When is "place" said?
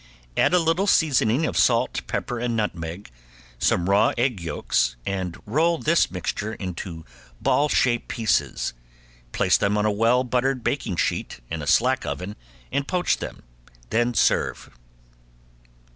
9.31-9.57